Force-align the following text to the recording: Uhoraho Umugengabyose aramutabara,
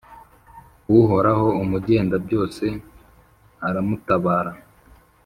Uhoraho 0.99 1.47
Umugengabyose 1.63 2.65
aramutabara, 3.67 4.53